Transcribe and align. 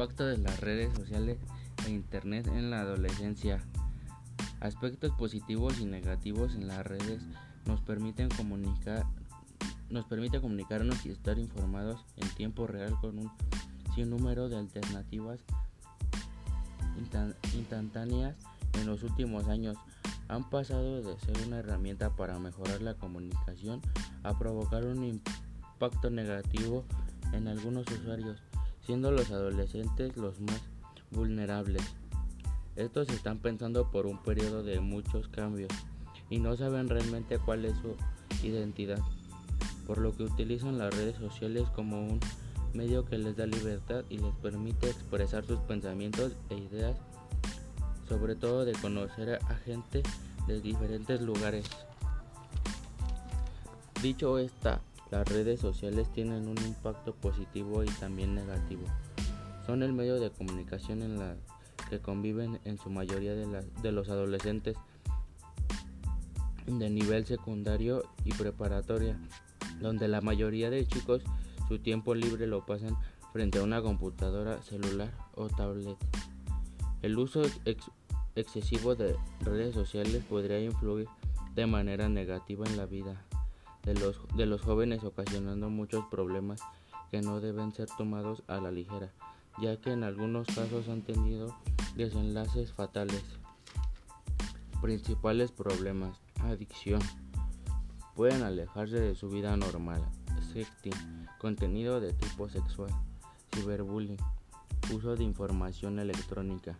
Impacto 0.00 0.24
de 0.24 0.38
las 0.38 0.58
redes 0.60 0.94
sociales 0.94 1.36
e 1.86 1.90
Internet 1.90 2.46
en 2.46 2.70
la 2.70 2.80
adolescencia. 2.80 3.60
Aspectos 4.58 5.12
positivos 5.18 5.78
y 5.78 5.84
negativos 5.84 6.54
en 6.54 6.68
las 6.68 6.86
redes 6.86 7.20
nos 7.66 7.82
permiten 7.82 8.30
comunicar 8.30 9.04
nos 9.90 10.06
permite 10.06 10.40
comunicarnos 10.40 11.04
y 11.04 11.10
estar 11.10 11.38
informados 11.38 12.02
en 12.16 12.26
tiempo 12.30 12.66
real 12.66 12.96
con 13.02 13.18
un 13.18 13.30
sinnúmero 13.94 14.48
de 14.48 14.56
alternativas 14.56 15.38
instantáneas 17.52 18.36
en 18.80 18.86
los 18.86 19.02
últimos 19.02 19.48
años 19.48 19.76
han 20.28 20.48
pasado 20.48 21.02
de 21.02 21.18
ser 21.18 21.46
una 21.46 21.58
herramienta 21.58 22.08
para 22.16 22.38
mejorar 22.38 22.80
la 22.80 22.94
comunicación 22.94 23.82
a 24.22 24.38
provocar 24.38 24.86
un 24.86 25.04
impacto 25.04 26.08
negativo 26.08 26.86
en 27.34 27.48
algunos 27.48 27.86
usuarios, 27.90 28.42
siendo 28.90 29.12
los 29.12 29.30
adolescentes 29.30 30.16
los 30.16 30.40
más 30.40 30.60
vulnerables. 31.12 31.80
Estos 32.74 33.08
están 33.10 33.38
pensando 33.38 33.88
por 33.88 34.04
un 34.04 34.20
periodo 34.20 34.64
de 34.64 34.80
muchos 34.80 35.28
cambios 35.28 35.70
y 36.28 36.40
no 36.40 36.56
saben 36.56 36.88
realmente 36.88 37.38
cuál 37.38 37.66
es 37.66 37.74
su 37.76 37.94
identidad, 38.44 38.98
por 39.86 39.98
lo 39.98 40.16
que 40.16 40.24
utilizan 40.24 40.76
las 40.76 40.92
redes 40.92 41.14
sociales 41.18 41.68
como 41.76 42.00
un 42.00 42.18
medio 42.74 43.04
que 43.04 43.16
les 43.16 43.36
da 43.36 43.46
libertad 43.46 44.02
y 44.08 44.18
les 44.18 44.34
permite 44.42 44.90
expresar 44.90 45.46
sus 45.46 45.60
pensamientos 45.60 46.32
e 46.48 46.56
ideas, 46.56 46.96
sobre 48.08 48.34
todo 48.34 48.64
de 48.64 48.72
conocer 48.72 49.38
a 49.48 49.54
gente 49.54 50.02
de 50.48 50.60
diferentes 50.60 51.20
lugares. 51.20 51.64
Dicho 54.02 54.36
está, 54.40 54.80
las 55.10 55.28
redes 55.28 55.60
sociales 55.60 56.08
tienen 56.12 56.46
un 56.46 56.58
impacto 56.58 57.14
positivo 57.14 57.82
y 57.82 57.88
también 57.88 58.34
negativo. 58.34 58.82
Son 59.66 59.82
el 59.82 59.92
medio 59.92 60.20
de 60.20 60.30
comunicación 60.30 61.02
en 61.02 61.18
la 61.18 61.36
que 61.88 61.98
conviven 61.98 62.60
en 62.64 62.78
su 62.78 62.90
mayoría 62.90 63.34
de, 63.34 63.92
los 63.92 64.08
adolescentes 64.08 64.76
de 66.66 66.90
nivel 66.90 67.26
secundario 67.26 68.04
y 68.24 68.32
preparatoria, 68.32 69.18
donde 69.80 70.06
la 70.06 70.20
mayoría 70.20 70.70
de 70.70 70.86
chicos 70.86 71.22
su 71.66 71.80
tiempo 71.80 72.14
libre 72.14 72.46
lo 72.46 72.64
pasan 72.64 72.96
frente 73.32 73.58
a 73.58 73.62
una 73.62 73.82
computadora, 73.82 74.62
celular 74.62 75.12
o 75.34 75.48
tablet. 75.48 75.96
El 77.02 77.18
uso 77.18 77.42
excesivo 78.36 78.94
de 78.94 79.16
redes 79.40 79.74
sociales 79.74 80.22
podría 80.28 80.60
influir 80.60 81.08
de 81.54 81.66
manera 81.66 82.08
negativa 82.08 82.66
en 82.66 82.76
la 82.76 82.86
vida 82.86 83.24
de 83.84 83.94
los, 83.94 84.18
de 84.36 84.46
los 84.46 84.62
jóvenes 84.62 85.04
ocasionando 85.04 85.70
muchos 85.70 86.04
problemas 86.10 86.60
que 87.10 87.20
no 87.22 87.40
deben 87.40 87.72
ser 87.72 87.88
tomados 87.96 88.42
a 88.46 88.60
la 88.60 88.70
ligera, 88.70 89.10
ya 89.60 89.76
que 89.80 89.92
en 89.92 90.04
algunos 90.04 90.46
casos 90.48 90.88
han 90.88 91.02
tenido 91.02 91.54
desenlaces 91.96 92.72
fatales. 92.72 93.24
Principales 94.80 95.52
problemas. 95.52 96.18
Adicción. 96.40 97.02
Pueden 98.14 98.42
alejarse 98.42 98.98
de 98.98 99.14
su 99.14 99.28
vida 99.28 99.56
normal, 99.56 100.02
sexting, 100.52 100.94
contenido 101.38 102.00
de 102.00 102.12
tipo 102.12 102.48
sexual, 102.48 102.90
ciberbullying, 103.54 104.16
uso 104.92 105.16
de 105.16 105.24
información 105.24 105.98
electrónica. 105.98 106.76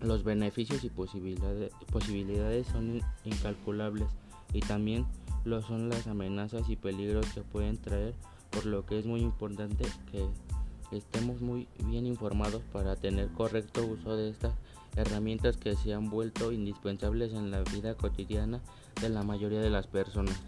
Los 0.00 0.24
beneficios 0.24 0.84
y 0.84 0.90
posibilidades, 0.90 1.72
posibilidades 1.90 2.66
son 2.66 3.00
incalculables 3.24 4.08
y 4.52 4.60
también 4.60 5.06
lo 5.46 5.62
son 5.62 5.88
las 5.88 6.08
amenazas 6.08 6.68
y 6.68 6.76
peligros 6.76 7.26
que 7.32 7.40
pueden 7.40 7.78
traer, 7.78 8.14
por 8.50 8.66
lo 8.66 8.84
que 8.84 8.98
es 8.98 9.06
muy 9.06 9.20
importante 9.20 9.84
que 10.10 10.26
estemos 10.90 11.40
muy 11.40 11.68
bien 11.84 12.04
informados 12.04 12.62
para 12.72 12.96
tener 12.96 13.28
correcto 13.28 13.86
uso 13.86 14.16
de 14.16 14.30
estas 14.30 14.54
herramientas 14.96 15.56
que 15.56 15.76
se 15.76 15.94
han 15.94 16.10
vuelto 16.10 16.50
indispensables 16.50 17.32
en 17.32 17.52
la 17.52 17.62
vida 17.62 17.94
cotidiana 17.94 18.60
de 19.00 19.08
la 19.08 19.22
mayoría 19.22 19.60
de 19.60 19.70
las 19.70 19.86
personas. 19.86 20.42